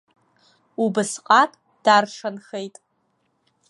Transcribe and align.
Убасҟак 0.83 1.51
даршанхеит. 1.83 2.75